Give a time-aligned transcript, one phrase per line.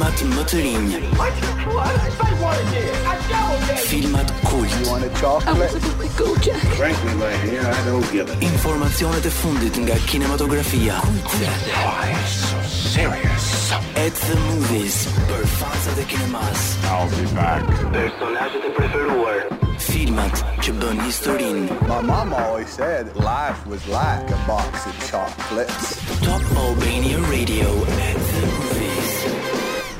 [0.00, 0.90] Filmat motoring.
[3.78, 4.72] Filmat kult.
[8.40, 10.94] Informazione tefunditnga kinematografia.
[13.94, 15.08] At the movies.
[15.28, 16.76] Për fansa të kinemas.
[17.92, 19.36] Personazhet e preferuar.
[19.90, 21.66] Filmat që bën historinë.
[21.90, 26.00] My mom always said life was like a box of chocolates.
[26.22, 27.68] Top Albania Radio
[28.08, 28.19] at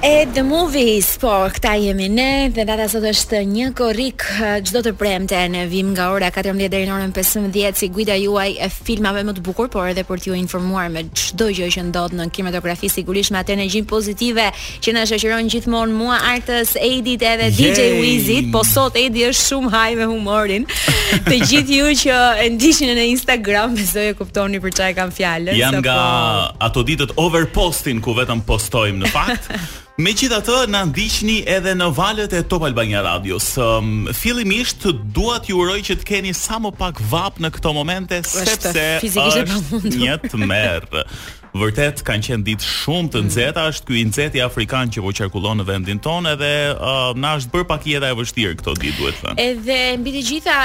[0.02, 4.23] E The Movies, po, këta jemi ne, dhe data sot është një korik
[4.64, 8.54] gjdo të premte në vim nga ora 14 dhe në orën 15, si guida juaj
[8.64, 12.16] e filmave më të bukur, por edhe për t'ju informuar me gjdo gjë që ndodhë
[12.23, 14.46] në kinematografi, sigurisht me atë në gjimë pozitive
[14.80, 17.76] që në shëqëron gjithmonë mua artës Edit edhe Yay!
[17.76, 20.64] DJ Wizit, po sot Edi është shumë haj me humorin,
[21.28, 25.60] të gjithë ju që e ndishin në Instagram, me zoje kuptoni për qaj kam fjallë.
[25.60, 26.51] Jam nga po...
[26.71, 29.52] ato ditët overpostin ku vetëm postojmë në fakt,
[30.01, 35.51] Me qita të në ndishtëni edhe në valet e Top Albania Radios um, Filimisht duat
[35.51, 38.73] ju uroj që të keni sa më pak vap në këto momente Sepse
[39.10, 41.04] është, është një të merë
[41.56, 43.29] Vërtet kanë qenë ditë shumë të mm.
[43.30, 47.52] nxehta, është ky nxehti afrikan që po qarkullon në vendin tonë edhe uh, na është
[47.56, 49.46] bër pak jeta e vështirë këto ditë, duhet thënë.
[49.46, 50.59] Edhe mbi të gjitha,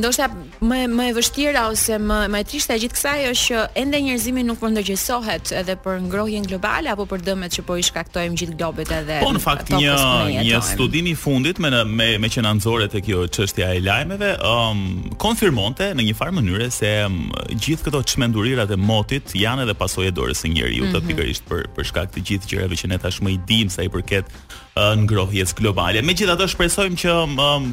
[0.00, 0.26] ndoshta
[0.66, 4.00] më më e vështira ose më më e trishtë e gjithë kësaj është që ende
[4.08, 8.40] njerëzimi nuk po ndërgjegjësohet edhe për ngrohjen globale apo për dëmet që po i shkaktojmë
[8.42, 9.20] gjithë globet edhe.
[9.22, 9.94] Po në fakt një
[10.42, 14.32] një studim i fundit me me me që na nxoret te kjo çështja e lajmeve,
[14.42, 14.82] um,
[15.22, 17.20] konfirmonte në një farë mënyrë se um,
[17.54, 21.08] gjithë këto çmendurirat e motit janë edhe pasojë dorës së njeriu, mm -hmm.
[21.10, 24.32] pikërisht për për shkak të gjithë gjërave që ne tashmë i dimë sa i përket
[24.76, 26.02] në ngrohjes globale.
[26.04, 27.14] Megjithatë shpresojmë që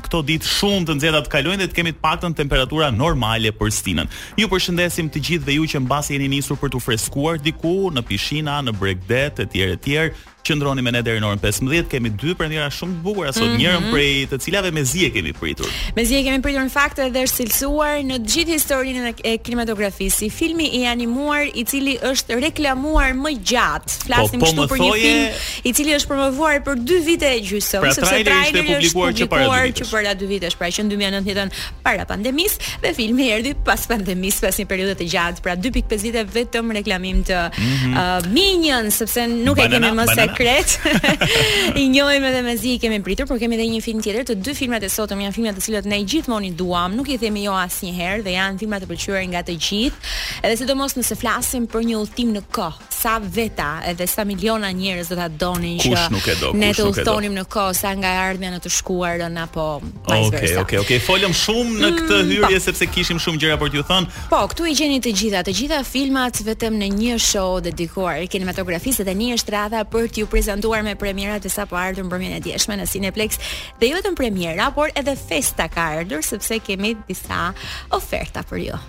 [0.08, 3.72] këto ditë shumë të nxehta të kalojnë dhe të kemi të paktën temperatura normale për
[3.76, 4.12] stinën.
[4.40, 8.06] Ju përshëndesim të gjithë dhe ju që mbasi jeni nisur për të freskuar diku në
[8.08, 10.06] pishina, në bregdet etj etj.
[10.44, 13.60] Qëndroni me ne deri në orën 15, kemi dy premiera shumë të bukura sot, mm
[13.62, 13.86] -hmm.
[13.94, 15.70] prej të cilave mezi e kemi pritur.
[15.96, 20.30] Mezi e kemi pritur në fakt edhe është cilësuar në gjithë historinë e kinematografisë, si
[20.30, 23.92] filmi i animuar i cili është reklamuar më gjatë.
[24.00, 24.92] Po, Flasim po, po këtu për thoje...
[24.92, 25.32] një film
[25.64, 29.26] i cili është promovuar për 2 vite e gjysëm, pra, sepse traileri ishte publikuar, është
[29.26, 31.56] publikuar që para dy vitesh, pra që në 2019
[31.86, 36.24] para pandemisë dhe filmi erdhi pas pandemisë, pas një periudhe të gjatë, pra 2.5 vite
[36.36, 37.98] vetëm reklamim të mm -hmm.
[37.98, 40.70] uh, Minion, sepse nuk banana, e kemi më sekret.
[41.82, 44.54] I njohim edhe mezi i kemi pritur, por kemi edhe një film tjetër, të dy
[44.54, 47.54] filmat e sotëm janë filmat të cilët ne gjithmonë i duam, nuk i themi jo
[47.58, 49.98] asnjëherë dhe janë filma të pëlqyer nga të gjithë.
[50.44, 55.08] Edhe sidomos nëse flasim për një udhtim në kohë, sa veta edhe sa miliona njerëz
[55.10, 59.66] do ta donin që të udhtonim në kohë sa nga ardhmja në të shkuarën apo
[59.84, 60.28] më pas.
[60.28, 60.80] Okej, okay, okej, okay, okej.
[60.82, 61.02] Okay.
[61.06, 62.50] Folëm shumë në këtë mm, hyrje pa.
[62.50, 62.62] Po.
[62.68, 64.18] sepse kishim shumë gjëra për t'ju thënë.
[64.32, 69.08] Po, këtu i gjeni të gjitha, të gjitha filmat vetëm në një show dedikuar kinematografisë
[69.08, 72.90] dhe, një shtrada për t'ju prezantuar me premiera të sapo ardhur për mënyrë të në
[72.94, 73.40] Cineplex.
[73.80, 77.54] Dhe jo vetëm premiera, por edhe festa ka ardhur sepse kemi disa
[77.94, 78.82] oferta për ju.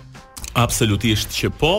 [0.55, 1.75] Absolutisht që po.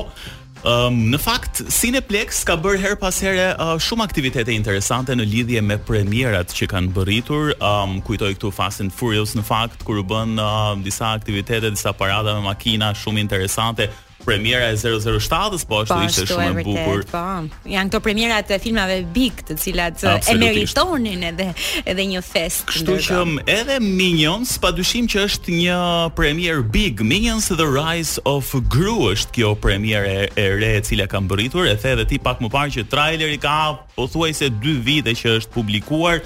[0.64, 5.60] Um, në fakt, Cineplex ka bërë her pas here uh, shumë aktivitete interesante në lidhje
[5.62, 7.52] me premierat që kanë bërritur.
[7.60, 11.92] Um, kujtoj këtu Fast and Furious në fakt, kur u bën uh, disa aktivitete, disa
[11.92, 13.90] parada me makina shumë interesante,
[14.26, 17.04] premiera e 007-s, po ashtu po, ishte shumë e bukur.
[17.06, 17.22] Po,
[17.70, 21.46] janë këto premierat e filmave big, të cilat emeritonin edhe
[21.86, 22.64] edhe një fest.
[22.68, 23.20] Kështu që
[23.54, 25.78] edhe Minions, padyshim që është një
[26.18, 31.22] premier big, Minions The Rise of Gru është kjo premiere e re e cila ka
[31.22, 33.54] mbërritur, e the edhe ti pak më parë që traileri ka
[33.96, 36.20] pothuajse 2 vite që është publikuar,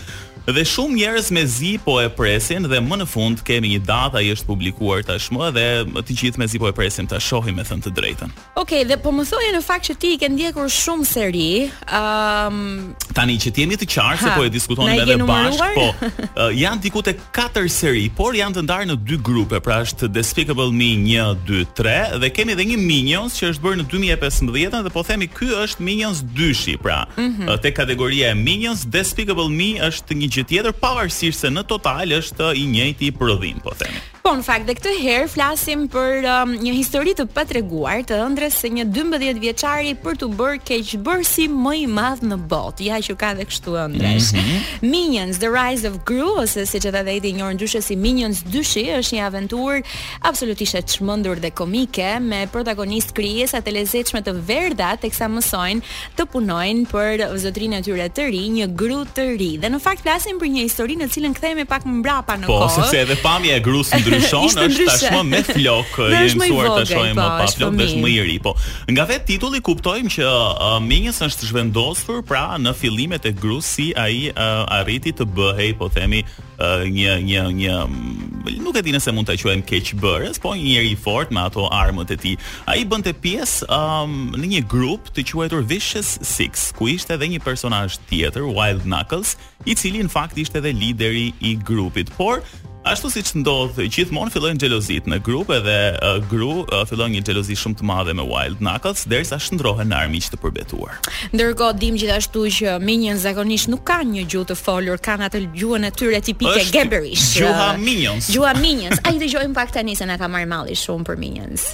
[0.49, 4.17] Dhe shumë njerëz me zi po e presin dhe më në fund kemi një datë
[4.23, 5.65] ai është publikuar tashmë dhe
[6.01, 8.33] të gjithë me zi po e presim ta shohim me thënë të drejtën.
[8.57, 11.51] Okej, okay, dhe po më thoje në fakt që ti i ke ndjekur shumë seri,
[11.85, 12.95] ëm um...
[13.15, 16.11] tani që ti jemi të qartë se po e diskutonim edhe bashkë, po
[16.63, 20.71] janë diku te 4 seri, por janë të ndarë në dy grupe, pra është Despicable
[20.73, 24.97] Me 1 2 3 dhe kemi edhe një Minions që është bërë në 2015 dhe
[24.97, 27.61] po themi ky është Minions 2-shi, pra mm -hmm.
[27.61, 32.53] te kategoria e Minions Despicable Me është një gjë tjetër, pavarësisht se në total është
[32.63, 34.01] i njëjti prodhim, po themi.
[34.23, 38.57] Po, në fakt, dhe këtë herë flasim për um, një histori të patreguar të ëndrës
[38.61, 42.85] së një 12 vjeçari për të bërë keqbërësi më i madh në botë.
[42.91, 44.31] Ja që ka dhe kështu ëndrës.
[44.35, 44.91] Mm -hmm.
[44.93, 48.85] Minions The Rise of Gru ose siç e thavë një i njohur si Minions 2-shi
[48.99, 49.81] është një aventur
[50.21, 55.81] absolutisht e çmendur dhe komike me protagonist krijesa të lezetshme të verdha teksa mësojnë
[56.17, 59.53] të punojnë për zotrinë e tyre të ri, një gru të ri.
[59.61, 62.63] Dhe në fakt flasim për një histori në cilën kthehemi pak më në po, kohë.
[62.63, 63.61] Po, sepse edhe pamja e
[64.11, 68.07] ndryshon, është tashmë me flok, e mësuar ta shohim po, më pas, flok është po
[68.07, 68.55] më i ri, po.
[68.91, 73.91] Nga vetë titulli kuptojmë që uh, Minjes është zhvendosur pra në fillimet e gruas si
[73.99, 76.23] ai uh, arriti të bëhej, po themi,
[76.59, 80.55] uh, një një një mm, nuk e di nëse mund ta quajmë keq bërës, po
[80.57, 82.39] një njeri i fortë me ato armët e tij.
[82.71, 87.43] Ai bënte pjesë um, në një grup të quajtur Vicious Six, ku ishte edhe një
[87.45, 89.37] personazh tjetër, Wild Knuckles,
[89.69, 92.09] i cili në fakt ishte edhe lideri i grupit.
[92.17, 92.41] Por
[92.89, 97.57] Ashtu siç ndodh, gjithmonë fillojnë xhelozit në grup edhe uh, gru uh, fillon një xhelozi
[97.61, 100.95] shumë të madhe me Wild Knuckles derisa shndrohen në armiq të përbetuar.
[101.35, 105.85] Ndërkohë dim gjithashtu që Minion zakonisht nuk kanë një gjuhë të folur, kanë atë gjuhën
[105.91, 107.27] e tyre tipike gibberish.
[107.37, 108.31] Gjuha Minions.
[108.33, 109.03] Gjuha Minions.
[109.05, 111.67] Ai dëgjojmë pak tani se na ka marr malli shumë për Minions.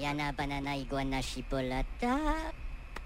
[0.00, 1.44] Ja na banana i guanashi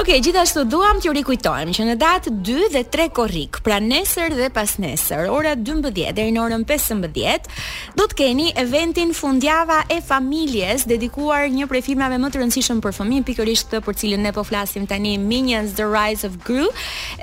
[0.00, 4.46] Ok, gjithashtu duam t'ju rikujtojmë që në datë 2 dhe 3 korrik, pra nesër dhe
[4.54, 7.50] pas nesër, ora 12 deri në orën 15,
[7.98, 12.94] do të keni eventin fundjava e familjes dedikuar një prej filmave më të rëndësishëm për
[12.96, 16.70] fëmijë, pikërisht për cilin ne po flasim tani, Minions The Rise of Gru.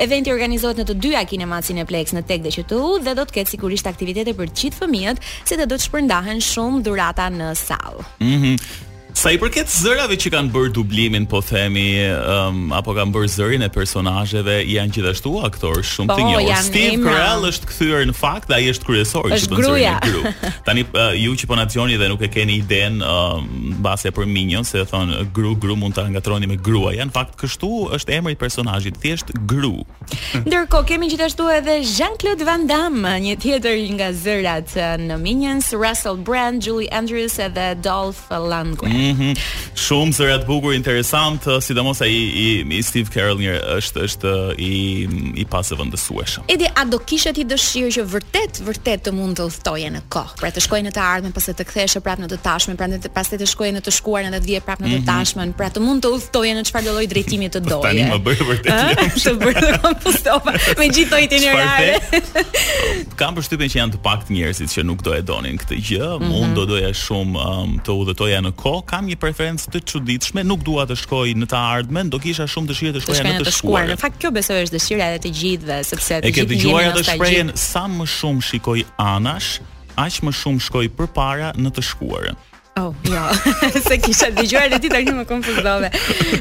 [0.06, 3.40] Eventi organizohet në të dyja kinematin e Plex në Tek dhe QTU dhe do të
[3.40, 8.06] ketë sigurisht aktivitete për të gjithë fëmijët, se do të shpërndahen shumë dhurata në sallë.
[8.22, 8.54] Mhm.
[8.54, 8.86] Mm
[9.18, 13.64] Sa i përket zërave që kanë bërë dublimin, po themi, um, apo kanë bërë zërin
[13.66, 16.60] e personazheve, janë gjithashtu aktorë shumë të po, njohur.
[16.62, 20.12] Steve Carell është kthyer në fakt dhe ai është kryesor i që bën zërin e
[20.12, 20.34] gru.
[20.68, 23.50] Tani uh, ju që po na dëgjoni dhe nuk e keni iden um,
[23.88, 26.94] base për minion se thon gru gru mund ta ngatroni me grua.
[27.02, 29.82] në fakt kështu është emri i personazhit, thjesht gru.
[30.46, 36.22] Ndërkohë kemi gjithashtu edhe Jean-Claude Van Damme, një tjetër nga zërat uh, në Minions, Russell
[36.22, 38.94] Brand, Julie Andrews edhe Dolph Lundgren.
[38.94, 39.06] Mm.
[39.08, 39.40] Mhm.
[39.88, 44.34] Shumë zëra të bukur, interesant, sidomos ai i, i Steve Carroll një është është
[44.70, 44.72] i
[45.42, 46.48] i pasëvendësueshëm.
[46.52, 50.38] Edi a do kishe ti dëshirë që vërtet vërtet të mund të udhtoje në kohë,
[50.42, 53.14] pra të shkojë në të ardhmen, pas të kthehesh prapë në të tashmen, pra të
[53.18, 55.08] pastaj të shkojë në të shkuarën edhe të vije prapë në të mhm.
[55.12, 57.92] tashmen, pra të mund të udhtoje në çfarë lloj drejtimi të po doje.
[57.92, 58.74] Tani më bëj vërtet.
[59.28, 62.46] Të bëj të kompostova me gjithë to itinerare.
[63.20, 66.22] Kam përshtypjen që janë të pak njerëzit që nuk do e donin këtë gjë, mm
[66.22, 66.32] -hmm.
[66.32, 70.42] mund do doja shumë um, të udhëtoja në kohë, ka kam një preferencë të çuditshme,
[70.48, 73.54] nuk dua të shkoj në të ardhmen, do kisha shumë dëshirë të shkoja në të
[73.60, 73.90] shkuar.
[73.94, 77.04] Në fakt kjo besoj është dëshira e të gjithëve, sepse të gjithë jemi në këtë
[77.12, 79.52] shprehje sa më shumë shikoj anash,
[80.06, 82.42] aq më shumë shkoj përpara në të shkuarën.
[82.78, 83.24] Oh, jo,
[83.90, 85.88] Se kishat dëgjuar ditën tani më konfuzove.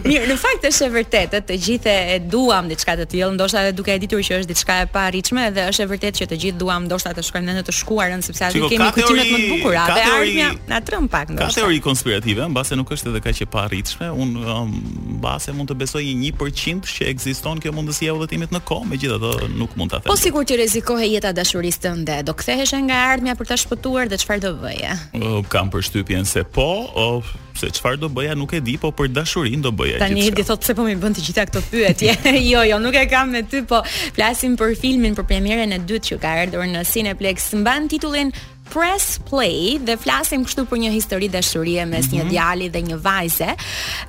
[0.04, 3.72] Mirë, në fakt është e vërtetë, të gjithë e duam diçka të tillë, ndoshta edhe
[3.78, 6.38] duke e ditur që është diçka e pa arritshme, edhe është e vërtetë që të
[6.42, 9.84] gjithë duam, ndoshta të shkojmë në të shkuarën sepse aty kemi kujtime më të bukura
[9.88, 11.48] dhe ardhmja na trem pak ndoshta.
[11.48, 14.76] Ka teori konspirative, mbase nuk është edhe kaq e pa arritshme, un um,
[15.16, 19.50] mbase mund të besoj një 1% që ekziston kjo mundësia e udhëtimit në kohë, megjithatë
[19.56, 20.12] nuk mund ta them.
[20.12, 24.20] Po sigurt që rrezikohet jeta dashurisë tunde, do kthehesh nga ardhmja për ta shpëtuar dhe
[24.20, 24.92] çfarë do bëje?
[25.22, 28.90] Un uh, kam përshtypje Se po, of, se çfarë do bëja nuk e di, po
[28.94, 30.00] për dashurinë do bëja.
[30.02, 32.16] Tani di thotë se po më bën të gjitha këto pyetje.
[32.52, 36.10] jo, jo, nuk e kam me ty, po flasim për filmin për premierën e dytë
[36.10, 37.52] që ka ardhur në Cineplex.
[37.62, 38.34] Mban titullin
[38.70, 42.14] Press Play dhe flasim kështu për një histori dashurie mes mm -hmm.
[42.18, 42.30] një mhm.
[42.32, 43.50] djali dhe një vajze.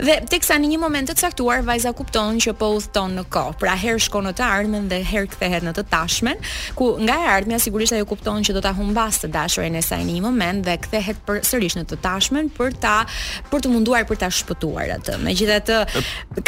[0.08, 3.58] Dhe teksa në një moment të caktuar vajza kupton që po udhton në kohë.
[3.62, 6.38] Pra herë shkon në të ardhmen dhe herë kthehet në të tashmen,
[6.76, 10.02] ku nga e ardhmja sigurisht ajo kupton që do ta humbas të dashurin e saj
[10.08, 12.98] në një moment dhe kthehet për sërish në të tashmen për ta
[13.52, 15.14] për të munduar për ta shpëtuar atë.
[15.28, 15.78] Megjithatë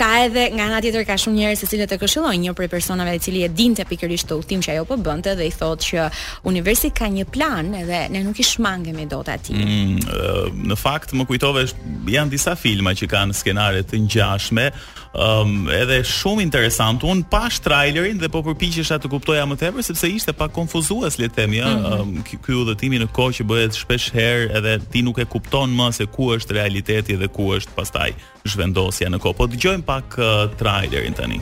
[0.02, 3.20] ka edhe nga ana tjetër ka shumë njerëz secilat të këshillojnë një prej personave i
[3.20, 6.00] cili e dinte pikërisht të udhtim që ajo po bënte dhe i thotë që
[6.52, 9.58] universi ka një plan edhe ne nuk i shmangemi dot atij.
[9.58, 11.66] Mm, eh, në fakt më kujtove
[12.14, 14.70] janë disa filma që kanë skenare të ngjashme,
[15.10, 17.02] ëm um, edhe shumë interesant.
[17.04, 21.28] Un pa trailerin dhe po përpiqesha të kuptoja më tepër sepse ishte pak konfuzues le
[21.28, 21.70] të themi, ja?
[21.70, 22.18] mm -hmm.
[22.18, 25.92] um, ky udhëtimi në kohë që bëhet shpesh herë edhe ti nuk e kupton më
[25.98, 28.12] se ku është realiteti dhe ku është pastaj
[28.46, 29.38] zhvendosja në kohë.
[29.38, 31.40] Po dëgjojmë pak uh, trailerin tani.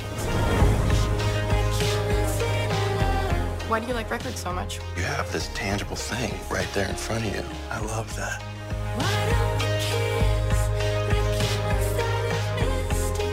[3.68, 4.80] Why do you like records so much?
[4.96, 7.44] You have this tangible thing right there in front of you.
[7.70, 8.42] I love that.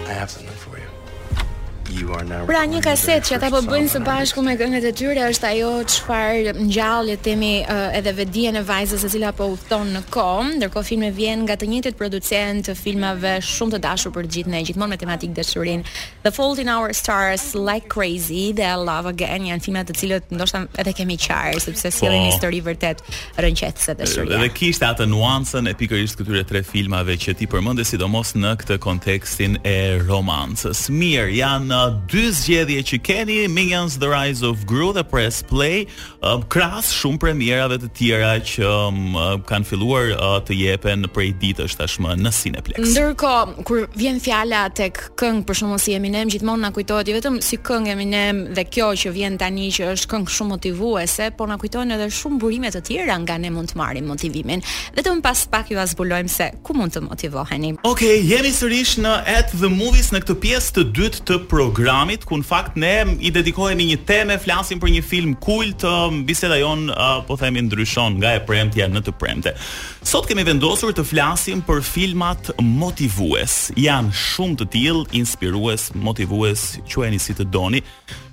[0.09, 0.85] I have something for you.
[2.51, 5.69] Pra një kaset që ata po bëjnë së bashku me këngët e tyre është ajo
[5.93, 10.89] çfarë ngjallje themi uh, edhe vetdijen e vajzës së cila po udhton në kom, ndërkohë
[10.89, 14.95] filmi vjen nga të njëjtit producent të filmave shumë të dashur për gjithë ne, gjithmonë
[14.95, 15.95] me tematikë dashurinë.
[16.27, 20.65] The Fault in Our Stars, Like Crazy, The Love Again, janë filma të cilët ndoshta
[20.83, 23.05] edhe kemi qarë sepse sjellin po, histori vërtet
[23.39, 24.35] rënqetëse dashurie.
[24.35, 28.81] Edhe kishte atë nuancën e pikërisht këtyre tre filmave që ti përmendë sidomos në këtë
[28.83, 30.87] kontekstin e romancës.
[30.95, 35.85] Mirë, janë dy zgjedhje që keni, Minions The Rise of Gru dhe Press Play,
[36.23, 41.33] um, krahas shumë premierave të tjera që um, uh, kanë filluar uh, të jepen prej
[41.64, 42.93] është tashmë në Cineplex.
[42.95, 47.38] Ndërkohë, kur vjen fjala tek këngë për shumë si Eminem, gjithmonë na kujtohet jo vetëm
[47.45, 51.59] si këngë Eminem dhe kjo që vjen tani që është këngë shumë motivuese, por na
[51.61, 54.64] kujtojnë edhe shumë burime të tjera nga ne mund të marrim motivimin.
[54.97, 57.75] Vetëm pas pak ju asbulojmë se ku mund të motivoheni.
[57.85, 62.23] Okej, jemi sërish në At The Movies në këtë pjesë të dytë të pro programit
[62.28, 62.93] ku në fakt ne
[63.26, 65.83] i dedikohemi një teme, flasim për një film kult,
[66.28, 66.87] biseda jon
[67.26, 69.52] po themi ndryshon nga e premtja në të premte.
[70.07, 73.73] Sot kemi vendosur të flasim për filmat motivues.
[73.81, 77.83] Janë shumë të tillë, inspirues, motivues, quajeni si të doni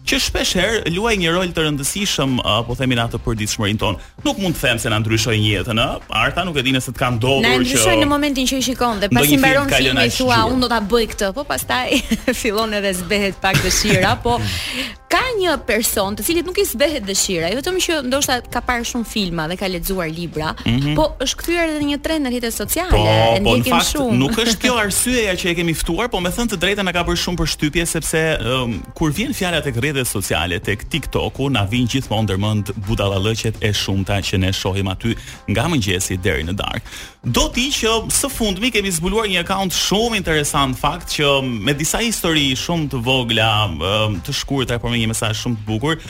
[0.10, 4.08] që shpesh herë luaj një rol të rëndësishëm uh, po themi për atë përditshmërinë tonë.
[4.26, 5.90] Nuk mund të them se na një jetën, ë.
[6.24, 8.66] Arta nuk e dinë se të kanë ndodhur që Na ndryshoi në momentin që i
[8.66, 11.86] shikon dhe pasi mbaron filmi thua unë do ta bëj këtë, po pastaj
[12.42, 14.40] fillon edhe zbehet pak dëshira, po
[15.12, 18.86] ka një person të cilit nuk i sbehet dëshira, jo vetëm që ndoshta ka parë
[18.92, 20.96] shumë filma dhe ka lexuar libra, mm -hmm.
[20.98, 24.18] po është kthyer edhe në një trend në rrjetet sociale, po, e po, ndjekin shumë.
[24.18, 27.04] Nuk është kjo arsyeja që e kemi ftuar, po më thënë të drejtën na ka
[27.08, 31.92] bërë shumë përshtypje sepse um, kur vjen fjala tek rrjetet sociale, tek TikToku, na vijnë
[31.96, 35.16] gjithmonë ndërmend budallaloqet e shumta që ne shohim aty
[35.50, 36.86] nga mëngjesi deri në darkë.
[37.24, 41.74] Do ti që së fundmi kemi zbuluar një account shumë interesant fakt që um, me
[41.78, 45.68] disa histori shumë të vogla, um, të shkurtra por me një sa është shumë e
[45.70, 46.06] bukur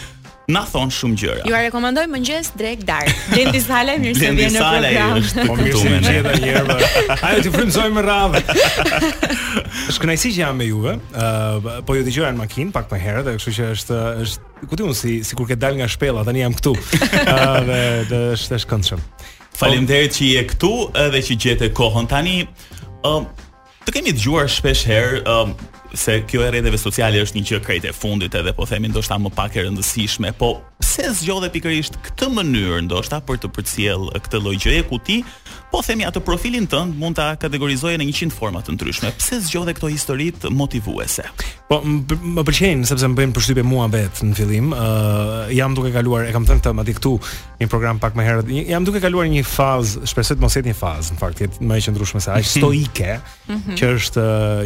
[0.52, 1.44] Na thon shumë gjëra.
[1.48, 3.08] Ju rekomandoj mëngjes drek dark.
[3.32, 4.82] Blendi Sala mirë se vjen në program.
[4.82, 7.18] Blendi Sala është po mirë se vjen edhe një herë.
[7.22, 7.44] Hajde po.
[7.46, 8.42] të frymzojmë rradhë.
[9.62, 10.96] Është kënaqësi që jam me juve.
[10.98, 15.14] ë, po ju dëgjojnë makin pak më herët, kështu që është është, ku ti si
[15.30, 16.74] sikur ke dal nga shpella, tani jam këtu.
[17.22, 19.04] Ë, dhe është është këndshëm.
[19.62, 20.74] Faleminderit që je këtu
[21.06, 22.42] edhe që gjetë kohën tani.
[23.08, 23.16] Ë,
[23.86, 27.86] të kemi dëgjuar shpesh herë, ë, se kjo e rrjeteve sociale është një gjë krejt
[27.90, 32.30] e fundit edhe po themi ndoshta më pak e rëndësishme, po pse zgjodhe pikërisht këtë
[32.38, 35.20] mënyrë ndoshta për të përcjell këtë lloj gjëje ku ti
[35.72, 39.14] po themi atë profilin tënd mund ta kategorizoje në 100 forma të ndryshme.
[39.18, 41.24] Pse zgjodhe këto histori të motivuese?
[41.70, 44.72] Po më pëlqen sepse më bëjnë përshtypje mua vet në fillim.
[44.76, 47.14] Ë uh, jam duke kaluar, e kam thënë këtë madje këtu
[47.62, 48.52] një program pak më herët.
[48.74, 51.78] Jam duke kaluar një fazë, shpresoj të mos jetë një fazë, në fakt jetë më
[51.80, 52.52] e qëndrueshme se aq mhm.
[52.52, 53.16] stoike,
[53.56, 53.78] mhm.
[53.80, 54.26] që është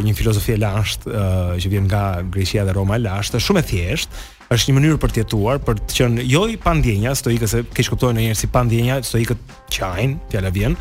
[0.10, 3.70] një filozofi e lashtë uh, që vjen nga Greqia dhe Roma e lashtë, shumë e
[3.74, 7.64] thjeshtë është një mënyrë për të jetuar, për të qenë jo i pandjenja, stoikës, se
[7.74, 10.76] keq kuptojnë njerëz si pandjenja, stoikët qajnë, fjala vjen,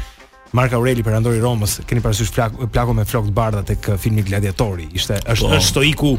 [0.54, 2.54] Mark Aureli perandori i Romës, keni parasysh plak,
[2.94, 4.86] me flokë të bardha tek uh, filmi Gladiatori.
[5.00, 5.56] Ishte është po.
[5.58, 6.12] është stoiku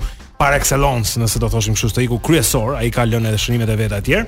[0.45, 3.69] par excellence, nëse do të thoshim kështu, i ku kryesor, ai ka lënë edhe shënimet
[3.71, 4.19] e veta atje.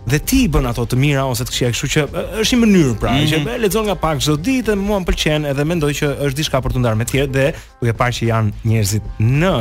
[0.08, 2.04] dhe ti i bën ato të mira ose të këqija, kështu që
[2.44, 3.30] është një mënyrë pra, mm -hmm.
[3.32, 3.54] që mhm.
[3.54, 6.62] e lexon nga pak çdo ditë dhe mua më pëlqen edhe mendoj që është diçka
[6.66, 7.46] për të ndarë me të tjerë dhe
[7.82, 9.54] duke parë që janë njerëzit në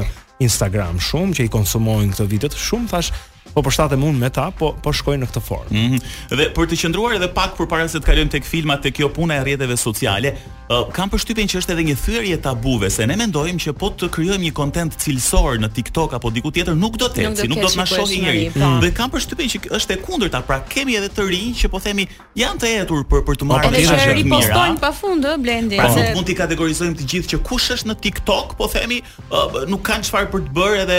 [0.47, 3.13] Instagram shumë që i konsumojnë këto video të shumë, thash
[3.55, 5.71] po përshtatet po mund me ta, po po shkojnë në këtë formë.
[5.71, 5.77] Ëh.
[5.77, 6.03] Mm -hmm.
[6.41, 9.35] Dhe për të qëndruar edhe pak përpara se të kalojmë tek filmat, tek kjo puna
[9.35, 13.59] e rrjeteve sociale, uh, kam përshtypjen që është edhe një thyerje tabuve, se ne mendojmë
[13.65, 17.19] që po të krijojmë një content cilësor në TikTok apo diku tjetër nuk do të
[17.19, 18.53] ecë, nuk, si, nuk do të na shohë njëri.
[18.83, 22.07] Dhe kam përshtypjen që është e kundërta, pra kemi edhe të rinj që po themi
[22.37, 23.99] janë të hetur për për të marrë një shërbim.
[23.99, 25.77] Ne e ripostojmë pafund ë Blendi.
[25.77, 29.03] Pra nuk mund të kategorizojmë të gjithë që kush është në TikTok, po themi
[29.69, 30.97] nuk kanë çfarë për të bërë edhe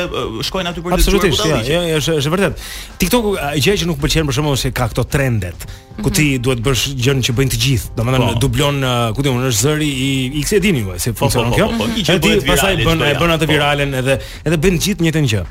[0.47, 1.25] shkojnë aty për të dëgjuar.
[1.25, 2.68] Absolutisht, jo, jo, është vërtet.
[3.02, 5.66] TikToku gjë që nuk pëlqen për shkakun se ka këto trendet,
[6.04, 6.44] ku ti mhm.
[6.46, 7.94] duhet bësh gjën që bëjnë të gjithë.
[8.00, 8.42] Domethënë po.
[8.46, 8.80] dublon,
[9.18, 10.13] ku ti unë është zëri i
[10.44, 12.22] X e dini ju, se po, po, funksionon kjo.
[12.48, 15.46] pastaj bën e bën atë viralen edhe edhe bën të gjithë njëjtën gjë.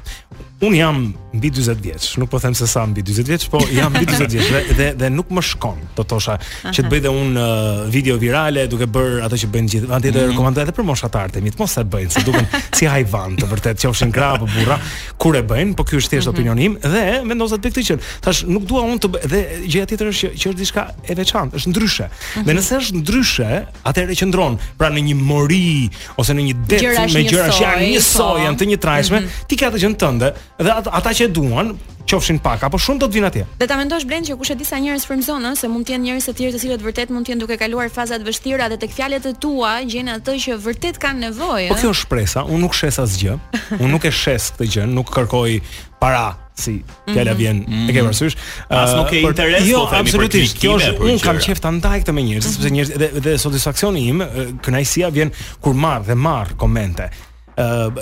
[0.62, 3.92] Un jam mbi 40 vjeç, nuk po them se sa mbi 40 vjeç, po jam
[3.94, 6.34] mbi 40 vjeç dhe dhe nuk më shkon të thosha
[6.68, 9.88] që të bëj dhe un uh, video virale duke bër ato që bëjnë gjithë.
[9.96, 10.28] Antë do mhm.
[10.28, 12.46] të rekomandoj edhe për moshatarët e mi, të mos e bëjnë, se duken
[12.78, 14.76] si hyvan të vërtet, qofshin gra apo burra,
[15.24, 16.36] kur e bëjnë, po ky është thjesht mhm.
[16.36, 17.96] opinioni im dhe vendosa tek këtë që
[18.28, 21.62] thash nuk dua un të bëj dhe gjëja tjetër është që është diçka e veçantë,
[21.62, 22.10] është ndryshe.
[22.12, 22.44] Mhm.
[22.44, 23.58] Dhe nëse është ndryshe,
[23.90, 25.72] atëherë qëndron pra në një mori
[26.22, 26.84] ose në një det
[27.16, 28.38] me gjëra që janë njësoj, po.
[28.46, 31.72] janë të njëtrajshme, ti ka të gjën tënde dhe at ata që e duan
[32.10, 33.42] qofshin pak apo shumë do të vinë atje.
[33.60, 36.08] Dhe ta mendosh blen që kush e di sa njerëz frymzon se mund të jenë
[36.08, 38.78] njerëz të tjerë të cilët vërtet mund të jenë duke kaluar faza të vështira dhe
[38.82, 41.70] tek fjalët e tua gjen atë që vërtet kanë nevojë.
[41.72, 43.38] Po kjo është shpresa, unë nuk shes asgjë.
[43.80, 45.58] unë nuk e shes këtë gjë, nuk kërkoj
[46.02, 46.26] para
[46.62, 46.74] si
[47.08, 47.36] fjala mm -hmm.
[47.36, 47.90] vjen mm -hmm.
[47.90, 48.06] e ke mhm.
[48.06, 48.36] parasysh
[48.68, 51.98] as nuk e uh, interes jo, po absolutisht kjo është un kam qejf ta ndaj
[52.00, 52.54] këtë me njerëz mm -hmm.
[52.58, 54.18] sepse njerëz dhe, dhe satisfaksioni im
[54.64, 55.28] kënaqësia vjen
[55.62, 57.04] kur marr dhe marr komente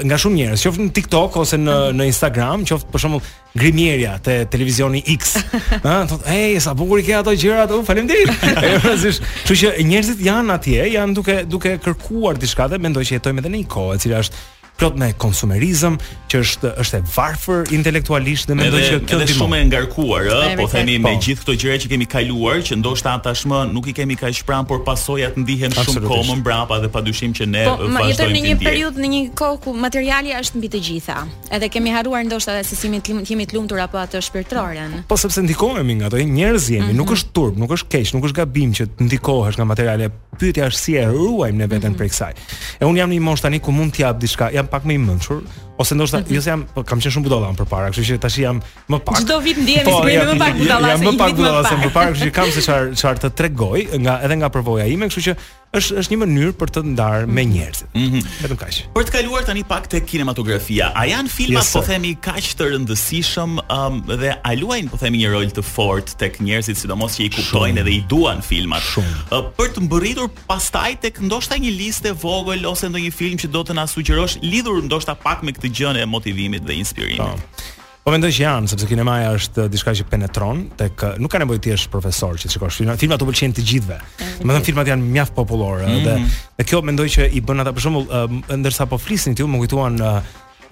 [0.08, 3.24] nga shumë njerëz, qoftë në TikTok ose në në Instagram, qoftë për shembull
[3.58, 5.38] grimieria te televizioni X,
[5.82, 8.30] ë, thotë "Ej, sa bukur i ke ato gjëra ato, faleminderit.
[8.60, 13.40] E Kështu që njerëzit janë atje, janë duke duke kërkuar diçka, dhe mendoj që jetojmë
[13.42, 14.46] edhe në një kohë e cila është
[14.80, 15.96] plot me konsumerizëm,
[16.30, 20.54] që është është e varfër intelektualisht dhe mendoj që kjo është shumë e ngarkuar, ëh,
[20.60, 21.22] po themi me po.
[21.26, 24.80] gjithë këto gjëra që kemi kaluar, që ndoshta tashmë nuk i kemi kaq pranë, por
[24.86, 28.00] pasojat ndihen shumë komë mbrapa dhe padyshim që ne po, vazhdojmë.
[28.00, 31.18] Po, jetojmë në një periudhë, në një kohë ku materiali është mbi të gjitha.
[31.58, 34.96] Edhe kemi harruar ndoshta edhe sesimin e timit të lumtur apo atë shpirtëroren.
[35.10, 36.98] Po sepse ndikohemi nga ato, njerëz jemi, mhm.
[37.02, 40.10] nuk është turp, nuk është keq, nuk është gabim që ndikohesh nga materiale.
[40.40, 41.98] Pyetja është si e ruajmë ne veten mhm.
[41.98, 42.32] prej kësaj.
[42.80, 45.00] E un jam në një moshë tani ku mund t'jap diçka, jam pak më i
[45.02, 45.42] mençur
[45.80, 46.36] ose ndoshta mm -hmm.
[46.36, 48.58] jo se jam po, kam qenë shumë budalla më përpara, kështu që tash jam
[48.92, 49.20] më pak.
[49.24, 52.48] Çdo vit ndihemi po, sigurisht më pak budalla më pak budalla përpara, kështu që kam
[52.56, 55.32] se çfarë çfarë të tregoj nga edhe nga përvoja ime, kështu që
[55.78, 57.50] është është një mënyrë për të ndarë me mhm.
[57.52, 57.90] njerëzit.
[57.94, 58.30] Mm -hmm.
[58.42, 58.78] Vetëm kaq.
[58.96, 62.68] Për të kaluar tani pak tek kinematografia, a janë filma yes, po themi kaq të
[62.72, 67.26] rëndësishëm um, dhe a luajnë po themi një rol të fortë tek njerëzit sidomos që
[67.26, 68.82] i kuptojnë edhe i duan filmat.
[68.82, 69.16] Shumë.
[69.36, 73.52] Uh, për të mbërritur pastaj tek ndoshta një listë e vogël ose ndonjë film që
[73.54, 77.22] do të na sugjerosh lidhur ndoshta pak me këtë gjë e motivimit dhe inspirimit.
[77.46, 77.78] Po.
[78.00, 81.40] Po mendoj që janë, sepse kinemaja është eh, diçka që penetron tek eh, nuk ka
[81.42, 83.98] nevojë të jesh profesor që të shikosh filma, filmat u pëlqejnë të gjithëve.
[83.98, 84.52] Mm-hmm.
[84.56, 86.04] Do filmat janë mjaft popullore mm -hmm.
[86.06, 86.46] dhe mm-hmm.
[86.58, 89.58] dhe kjo mendoj që i bën ata për shembull, uh, ndërsa po flisni ti, më
[89.66, 90.20] kujtuan uh,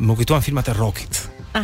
[0.07, 1.15] më kujtuan filmat e Rockit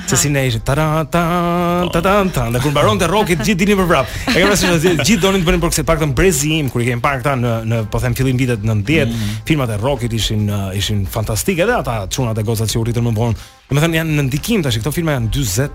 [0.06, 3.54] se si ne ishim ta ta ta ta ta ta ne kur mbaron te gjithë
[3.54, 6.08] dini për vrap e kam rasti se gjithë donin të bënin por kse pak të
[6.12, 9.46] mbrezim kur i kem parë këta në në po them fillim vitet 90 mm -hmm.
[9.46, 13.02] filmat e rockit ishin uh, ishin fantastike edhe ata çunat e gozat që u ritën
[13.08, 13.36] më vonë
[13.68, 15.68] do të thënë janë në ndikim tash këto filma janë 40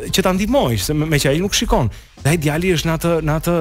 [0.09, 1.91] që ta ndihmoj, se me, me që i nuk shikon.
[2.23, 3.57] Dhe ai djali është në atë në atë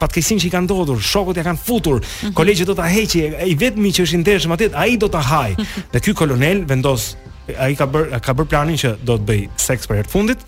[0.00, 2.32] patkesin që i kanë ndodhur, shokot ja kanë futur, mm -hmm.
[2.34, 5.52] kolegjët do ta heqi, i vetmi që është i atët, a ai do ta haj.
[5.92, 7.16] dhe ky kolonel vendos
[7.58, 10.38] ai ka bër ka bër planin që do të bëj seks për herë të fundit,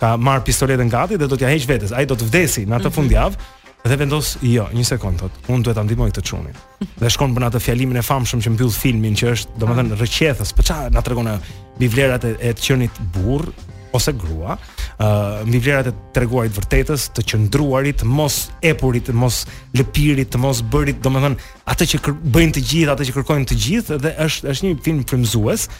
[0.00, 1.92] ka marr pistoletën gati dhe do t'ja ja heq vetes.
[1.92, 2.96] Ai do të vdesi në atë mhm.
[2.98, 3.48] fundjavë
[3.90, 6.56] dhe vendos jo, një sekond thot, unë duhet ta ndihmoj këtë çunin.
[7.00, 10.02] Dhe shkon për atë fjalimin e famshëm që mbyll filmin që është domethënë ah.
[10.02, 11.40] rrëqethës, po ça na tregon ajo?
[11.78, 13.48] Mbi vlerat e të qenit burr
[13.96, 18.36] ose grua, uh, mbi vlerat e treguarit vërtetës, të qëndruarit, të mos
[18.70, 19.40] epurit, të mos
[19.80, 22.04] lëpirit, të mos bërit, domethënë atë që
[22.36, 25.70] bëjnë të gjithë, atë që kërkojnë të gjithë dhe është është një film frymëzues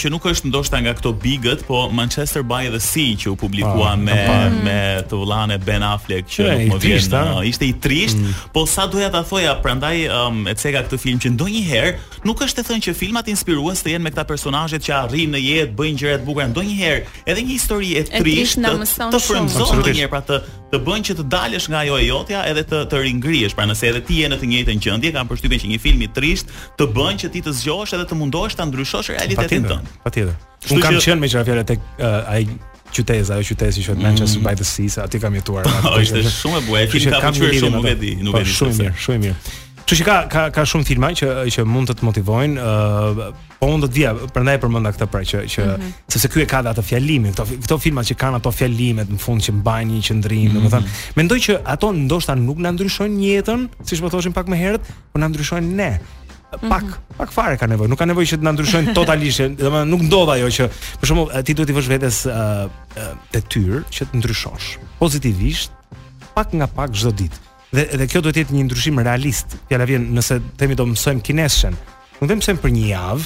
[0.03, 3.95] që nuk është ndoshta nga këto bigët po Manchester by the Sea që u publikua
[3.99, 4.19] me
[4.65, 4.77] me
[5.09, 7.15] të vëllane Ben Affleck që nuk më vjen.
[7.15, 8.45] Uh, ishte i trisht, mm.
[8.55, 12.59] po sa doja ta thoja, prandaj um, e ceka këtë film që ndonjëherë nuk është
[12.59, 16.01] të thënë që filmat inspirues të jenë me këta personazhe që arrin në jetë, bëjnë
[16.03, 18.73] gjëra të bukura ndonjëherë, edhe një histori e trisht të,
[19.13, 22.61] të frymëzon ndonjëherë pra të të bën që të dalësh nga ajo e jotja edhe
[22.69, 23.55] të të ringrihesh.
[23.57, 26.09] Pra nëse edhe ti je në të njëjtën gjendje, kam përshtypjen që një film i
[26.13, 29.89] trisht të bën që ti të zgjohesh edhe të mundosh ta ndryshosh realitetin tënd.
[30.05, 30.35] Patjetër.
[30.75, 32.43] Unë kam qenë me çfarë fjalë tek uh, ai
[32.93, 35.67] qytetëza, ajo qytet që quhet Manchester by the Sea, se aty kam jetuar.
[35.67, 38.47] Është shumë e bukur, kishte kam shumë vedi, nuk e di.
[38.49, 39.39] Po, shumë mirë, shumë mirë.
[39.89, 42.73] Kështu që ka ka ka shumë filma që që mund të të motivojnë,
[43.59, 45.93] po unë do të dia, prandaj e përmenda këtë pra që që mhm.
[46.15, 49.45] sepse ky e ka ato fjalime, këto këto filma që kanë ato fjalime në fund
[49.47, 50.59] që mbajnë një qendrim, mhm.
[50.59, 54.93] domethënë, mendoj që ato ndoshta nuk na ndryshojnë jetën, siç po thoshim pak më herët,
[55.13, 55.91] po na ndryshojnë ne
[56.57, 56.97] pak mm -hmm.
[57.17, 60.31] pak fare ka nevojë, nuk ka nevojë që të na ndryshojnë totalisht, domethënë nuk ndodh
[60.33, 60.65] ajo që
[61.01, 62.25] për shembull ti duhet i vesh vetes
[63.33, 64.67] detyr uh, uh, që të ndryshosh
[64.99, 65.71] pozitivisht
[66.33, 67.37] pak nga pak çdo ditë.
[67.73, 69.47] Dhe dhe kjo duhet të jetë një ndryshim realist.
[69.67, 71.75] Fjala vjen nëse themi do mësojmë kineshen.
[72.21, 73.23] Nuk do mësojmë për një javë,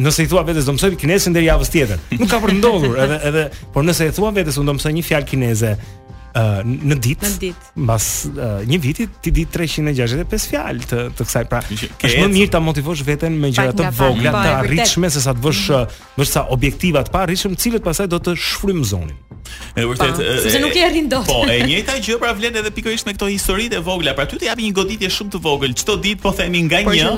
[0.00, 1.98] nëse i thua vetes do mësojmë kineshen deri javës tjetër.
[2.18, 4.92] Nuk ka për të ndodhur, edhe edhe por nëse i thua vetes unë do mësoj
[4.96, 5.76] një fjalë kineze
[6.34, 7.28] në ditë.
[7.28, 7.68] Në ditë.
[7.84, 11.42] Mbas uh, një viti ti di 365 fjalë të të kësaj.
[11.52, 15.38] Pra, ke më mirë ta motivosh veten me gjëra të vogla, të arritshme sesa të
[15.38, 15.44] mhm.
[15.46, 19.20] vësh vësh sa objektiva të pa arritshëm, cilët pastaj do të shfrymëzonin.
[19.74, 20.26] Me vërtetë.
[20.44, 21.26] Sepse nuk i errin dot.
[21.26, 24.12] Po, e njëjta gjë pra vlen edhe pikërisht me këto historitë vogla.
[24.14, 27.08] Pra ty të japi një goditje shumë të vogël çdo ditë, po themi nga një.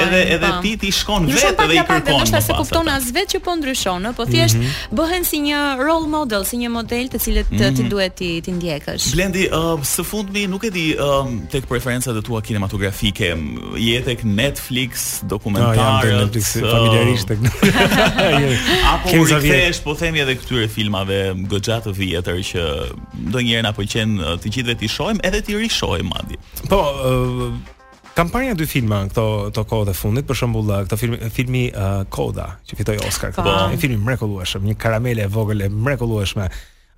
[0.00, 2.10] Edhe edhe ti ti shkon vetë dhe i kërkon.
[2.10, 4.98] Nuk është se kupton as vetë që po ndryshon, po thjesht mhm.
[4.98, 7.78] bëhen si një role model, si një model të cilët të mhm.
[7.80, 9.08] ti duhet ti ti ndjekësh.
[9.16, 13.32] Blendi, uh, së fundmi nuk e di um, tek preferencat tua kinematografike,
[13.80, 17.72] je tek Netflix, ah, dokumentar, uh, familjarisht tek.
[18.92, 22.62] Apo kthehesh po themi edhe këtyre filmave goxhatë vjetër që
[23.28, 26.38] ndonjëherë na pëlqen të gjithëve ti shojmë edhe ti rishojmë madje.
[26.70, 30.98] Po, uh, kam parë një dy filma këto këto kohë të fundit, për shembull këto
[31.00, 33.32] film, filmi uh, Koda që fitoi Oscar.
[33.36, 33.44] Po.
[33.44, 36.50] këto një film mrekullueshëm, një karamele e vogël e mrekullueshme.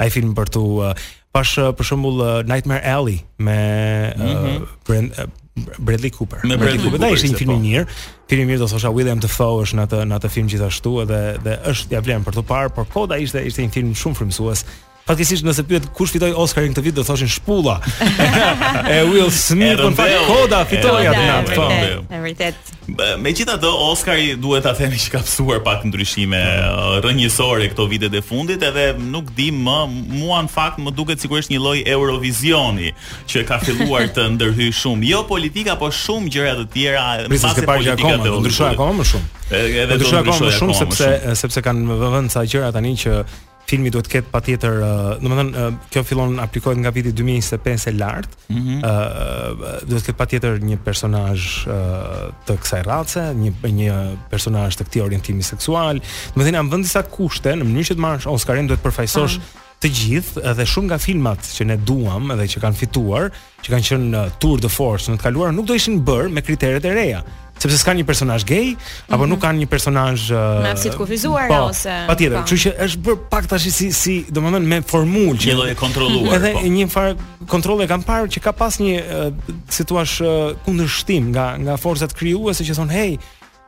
[0.03, 0.91] Ai film për tu uh,
[1.35, 3.61] pash për shembull uh, Nightmare Alley me
[4.15, 5.33] uh, mm -hmm.
[5.79, 6.41] Bradley Cooper.
[6.43, 7.59] Me Bradley, Cooper, da ishte një film po.
[7.59, 7.85] i mirë.
[8.29, 11.21] Film i mirë do thosha William Dafoe është në atë në atë film gjithashtu edhe
[11.45, 14.65] dhe është ja vlen për të parë, por koda ishte ishte një film shumë frymësues.
[15.05, 17.75] Fatkesisht nëse pyet kush fitoi Oscarin këtë vit do thoshin shpulla.
[18.95, 21.59] e Will Smith po fat Koda fitoi atë natë.
[21.59, 21.67] Po.
[22.09, 22.71] Në vërtet.
[23.25, 26.41] Megjithatë Oscari duhet ta themi që ka psuar pak ndryshime
[27.05, 31.21] rrënjësore uh, këto vitet e fundit edhe nuk di më mua në fakt më duket
[31.25, 32.91] sikur është një lloj Eurovisioni
[33.29, 37.69] që ka filluar të ndërhyj shumë jo politika po shumë gjëra të tjera pas se
[37.73, 39.33] politika do ndryshojë akoma më shumë.
[39.53, 41.13] Edhe do ndryshojë akoma më shumë sepse
[41.45, 43.21] sepse kanë vënë ca gjëra tani që
[43.69, 47.95] filmi duhet të ketë patjetër, uh, domethënë uh, kjo fillon aplikohet nga viti 2025 e
[47.99, 48.37] lart.
[48.49, 48.85] Mm -hmm.
[48.85, 53.99] uh, duhet të ketë patjetër një personazh uh, të kësaj race, një një
[54.31, 56.01] personazh të këtij orientimi seksual.
[56.35, 59.39] Domethënë janë vend disa kushte në mënyrë që të marrësh Oscarin duhet të përfaqësosh
[59.85, 63.27] të gjithë dhe shumë nga filmat që ne duam dhe që kanë fituar,
[63.61, 66.31] që kanë qenë në uh, Tour de Force në të kaluar, nuk do ishin bërë
[66.33, 67.25] me kriteret e reja
[67.61, 69.15] sepse s'ka një personazh gay mm -hmm.
[69.15, 69.31] apo mhm.
[69.31, 72.47] nuk kanë një personazh uh, me aftësi të kufizuar po, ose patjetër, po.
[72.49, 76.35] kështu që është bërë pak tash si si domethënë me formulë që një lloj kontrolluar.
[76.37, 76.67] Edhe po.
[76.77, 77.15] një farë
[77.53, 80.29] kontroll e kanë parë që ka pas një uh, si thua uh,
[80.67, 83.13] kundërshtim nga nga forcat krijuese që thon hey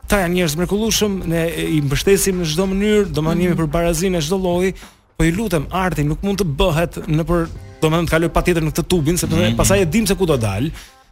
[0.09, 1.41] ta janë njerëz mrekullueshëm, ne
[1.77, 3.61] i mbështesim në çdo mënyrë, domethënë mm -hmm.
[3.61, 4.71] për barazinë çdo lloji,
[5.17, 7.47] Po i lutem arti nuk mund të bëhet në për
[7.81, 9.57] do të kaloj patjetër në këtë tubin sepse mm -hmm.
[9.57, 10.69] pastaj e dim se ku do dal.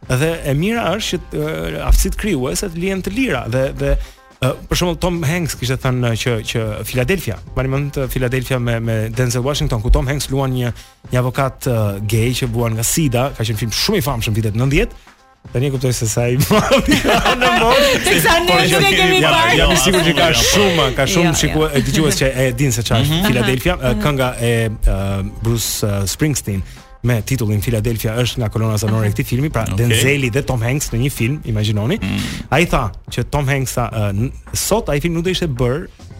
[0.07, 4.77] Dhe e mira është që aftësit krijuese të lihen të lira dhe dhe uh, për
[4.77, 9.81] shembull Tom Hanks kishte thënë që që Philadelphia, mali mend Philadelphia me me Denzel Washington
[9.81, 10.69] ku Tom Hanks luan një
[11.11, 11.73] një avokat uh,
[12.11, 14.89] gay që buan nga Sida, ka qenë film shumë i famshëm vitet 90.
[15.53, 19.57] Të një kuptoj se sa i Në mod Të kësa në e të kemi parë
[19.59, 22.85] Jam i sigur që ka shumë Ka shumë që e të që e din se
[22.87, 23.85] qash Filadelfia mhm.
[23.85, 24.01] mhm.
[24.03, 26.63] Kënga e Bruce Springsteen
[27.05, 30.89] Me titullin Filadelfia është nga kolona sonore e këtij filmi Pra Denzeli dhe Tom Hanks
[30.95, 32.47] në një film Imaginoni mhm.
[32.49, 33.89] A i tha që Tom Hanks tha
[34.57, 36.11] Sot a i film nuk dhe ishte bërë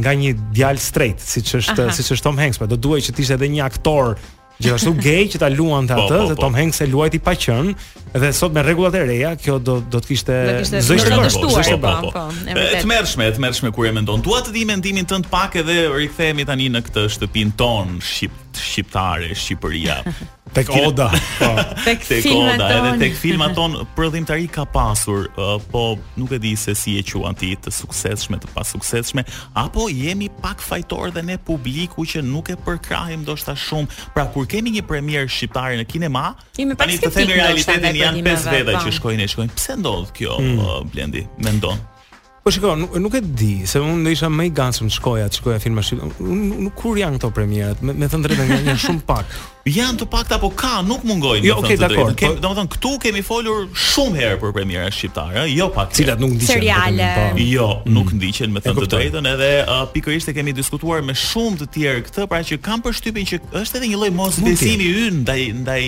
[0.00, 3.24] nga një djalë straight siç është siç është Tom Hanks, por do duhej që të
[3.26, 4.14] ishte edhe një aktor
[4.60, 6.44] gjithashtu gay që ta luan të po, atë se po, dhe po.
[6.44, 7.72] Tom Hanks e luajti pa qen
[8.20, 10.38] dhe sot me rregullat e reja kjo do do të kishte
[10.70, 12.50] zëjë të shtuar po, po, po, po.
[12.50, 16.46] e tmerrshme e tmerrshme kur e mendon dua të di mendimin tënd pak edhe rikthehemi
[16.48, 20.02] tani në këtë shtëpinë ton shqiptare Shqipëria
[20.52, 21.10] Tek Oda.
[21.38, 21.48] Po.
[21.86, 26.52] Tek Tek Oda, edhe tek filma ton prodhimtari ka pasur, uh, po nuk e di
[26.58, 29.22] se si e quan ti të suksesshme të pasuksesshme,
[29.54, 34.10] apo jemi pak fajtor dhe ne publiku që nuk e përkrahim ndoshta shumë.
[34.14, 38.80] Pra kur kemi një premierë shqiptare në kinema, tani të themi realitetin janë pesë veta
[38.80, 38.84] po.
[38.88, 39.54] që shkojnë, e shkojnë.
[39.54, 40.58] Pse ndodh kjo hmm.
[40.58, 41.24] uh, Blendi?
[41.46, 41.78] Mendon?
[42.40, 45.82] Po shikoj, nuk, nuk e di, se unë isha më i gancëm shkoja, shkoja filma
[45.84, 46.38] shqiptare.
[46.66, 49.40] Nuk kur janë këto premierat, me, me thënë drejtë janë shumë pak.
[49.68, 51.42] Janë të pakta apo ka, nuk mungojnë.
[51.44, 52.14] Jo, okay, dakor.
[52.16, 55.92] Po, domethënë këtu kemi folur shumë herë për premiera shqiptare, jo pak.
[55.96, 56.48] cilat nuk ndiqen.
[56.54, 57.10] Seriale.
[57.44, 57.90] Jo, mm.
[57.92, 59.50] nuk ndiqen me të të drejtën, edhe
[59.92, 63.82] pikërisht e kemi diskutuar me shumë të tjerë këtë, pra që kanë përshtypjen që është
[63.82, 65.84] edhe një lloj mosbesimi ynë ndaj ndaj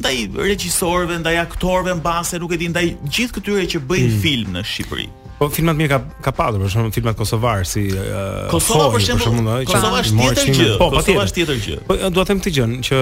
[0.00, 4.22] ndaj regjisorëve, ndaj aktorëve mbase, nuk e di ndaj gjithë këtyre që bëjnë hmm.
[4.22, 5.06] film në Shqipëri.
[5.40, 9.46] Po filmat mirë ka ka padur, por shumë filmat kosovar si uh, Kosova për shembull,
[9.70, 10.66] Kosova është tjetër gjë.
[10.82, 11.78] Po, Kosova është tjetër gjë.
[11.88, 13.00] Po, dua të them gjën që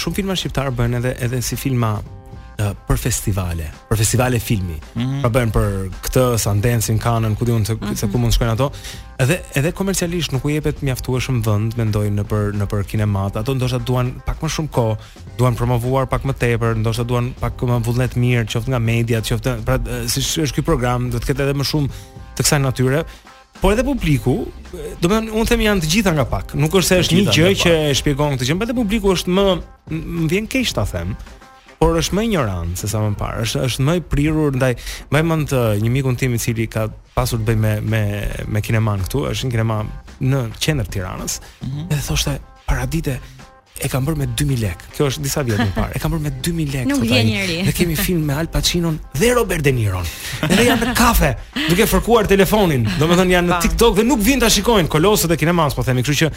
[0.00, 4.76] shumë filma shqiptar bëhen edhe edhe si filma uh, për festivale, për festivale filmi.
[4.76, 5.20] Mm -hmm.
[5.24, 5.72] Pra bëhen për
[6.06, 8.12] këtë Sundance në Cannes, ku diun se mm -hmm.
[8.12, 8.70] ku mund shkojnë ato.
[9.22, 13.36] Edhe edhe komercialisht nuk u jepet mjaftueshëm vend, mendoj në për në për kinemat.
[13.36, 14.96] Ato ndoshta duan pak më shumë kohë,
[15.38, 19.64] duan promovuar pak më tepër, ndoshta duan pak më vullnet mirë, qoftë nga mediat, qoftë
[19.66, 19.76] pra
[20.08, 21.88] si është ky program, do të ketë edhe më shumë
[22.36, 23.00] të kësaj natyre,
[23.60, 24.34] Por edhe publiku,
[25.00, 26.52] do të them, unë them janë të gjitha nga pak.
[26.60, 29.32] Nuk është se është një gjë që e shpjegon këtë gjë, por edhe publiku është
[29.36, 29.44] më
[29.96, 31.14] më vjen keq ta them.
[31.76, 33.44] Por është më ignorant se sa më parë.
[33.46, 34.70] Është është më i prirur ndaj
[35.12, 38.02] më mend të një mikun tim i cili ka pasur të bëj me me
[38.54, 39.92] me kineman këtu, është një kineman
[40.24, 41.40] në qendër të Tiranës.
[41.62, 41.86] Mm -hmm.
[41.92, 43.18] Edhe thoshte paradite,
[43.76, 44.84] e kam bërë me 2000 lek.
[44.96, 45.96] Kjo është disa vjet më parë.
[45.98, 46.86] E kam bërë me 2000 lek.
[46.88, 47.58] Nuk vjen njerëj.
[47.66, 50.00] Ne kemi film me Al Pacino dhe Robert De Niro.
[50.40, 51.34] Dhe janë në kafe,
[51.68, 52.86] duke fërkuar telefonin.
[53.00, 56.18] Domethënë janë në TikTok dhe nuk vijnë ta shikojnë Kolosët e kinemas, po themi, kështu
[56.22, 56.32] që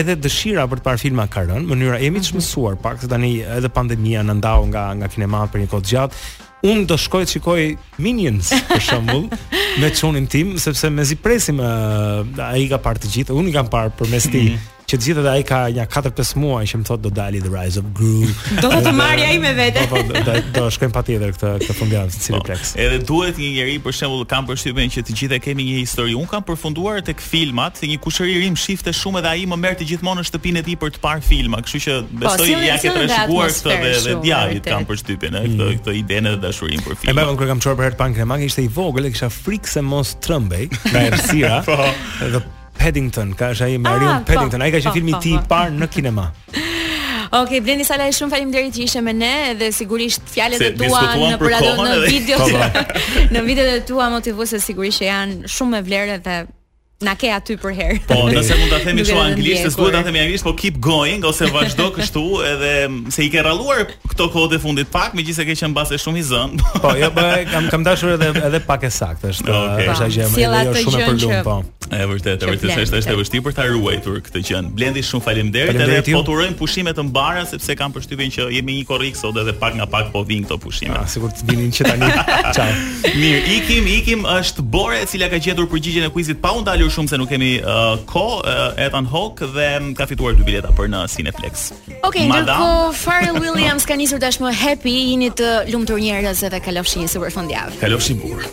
[0.00, 1.66] edhe dëshira për të parë filma ka rënë.
[1.74, 2.40] Mënyra jemi të mhm.
[2.40, 6.22] mësuar pak se tani edhe pandemia na ndau nga nga kinema për një kohë gjatë.
[6.64, 7.62] Unë do shkoj të shikoj
[8.00, 9.26] Minions për shembull
[9.82, 13.92] me çunin tim sepse mezi presim ai ka parë të gjithë, unë i kam parë
[13.98, 14.44] përmes ti.
[14.54, 17.40] Mhm që të gjithë edhe ai ka një 4-5 muaj që më thotë do dali
[17.42, 18.26] the rise of gru.
[18.64, 19.84] Do të marr ai me vete.
[19.90, 22.72] Po do do shkojmë patjetër këtë këtë fundjavë si po, Cineplex.
[22.84, 26.16] Edhe duhet një njerëz për shembull kam përshtypjen që të gjithë e kemi një histori.
[26.18, 29.58] Un kam përfunduar tek filmat, se një kushëri i rim shifte shumë edhe ai më
[29.64, 32.50] merr të gjithmonë në shtëpinë e tij për të parë filma, kështu që po, besoj
[32.52, 35.78] ja ke trashëguar këtë dhe dhe djalit kam përshtypjen, eh, këtë mhm.
[35.78, 37.14] këtë idenë të dashurin për film.
[37.14, 40.12] E bëvon kur kam çuar për herë pankre, mangë ishte i vogël, kisha frikse mos
[40.24, 41.56] trëmbej, nga erësia.
[41.64, 42.44] Po.
[42.78, 44.62] Paddington, ka është ai Marion ah, po, Paddington.
[44.64, 46.30] Ai ka po, qenë filmi po, i parë në kinema.
[47.34, 51.00] Ok, Blendi Salaj, shumë falim deri që ishe me ne dhe sigurisht fjallet e tua
[51.18, 52.38] në përradon në video
[53.34, 56.36] në video të tua motivu se sigurisht që janë shumë me vlerë dhe
[57.04, 57.98] na ke aty për herë.
[58.08, 61.46] Po, nëse mund ta themi çu anglisht, duhet ta themi anglisht, po keep going ose
[61.52, 65.56] vazhdo kështu edhe mm, se i ke ralluar këto kohë të fundit pak, megjithëse ke
[65.58, 66.56] qenë mbase shumë i zën.
[66.84, 69.88] Po, jo, po kam kam dashur edhe edhe pak e saktë, është okay.
[69.92, 71.54] është gjë më e jo, shumë e përlum, po.
[71.94, 74.60] E vërtetë, e vërtetë është është e vështirë për ta ruajtur këtë gjë.
[74.78, 78.86] Blendi shumë faleminderit edhe po turojm pushime të mbarë sepse kam përshtypjen që jemi një
[78.88, 80.96] korrik sot edhe pak nga pak po vin këto pushime.
[80.98, 82.08] Ah, sigur të vinin që tani.
[82.56, 82.68] Ciao.
[83.18, 86.90] Mirë, ikim, ikim është Bore e cila ka gjetur përgjigjen e quizit pa u ndalur
[86.94, 90.70] shumë se nuk kemi uh, ko uh, Ethan Hawke dhe mm, ka fituar dy bileta
[90.78, 91.68] për në Cineplex.
[92.06, 97.02] Okej, okay, do ko Williams ka nisur tashmë happy, jini të lumtur njerëz edhe kalofshi
[97.04, 97.80] një super fundjavë.
[97.82, 98.52] Kalofshi burë.